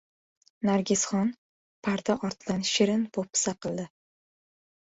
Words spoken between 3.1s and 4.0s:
po‘pisa qildi.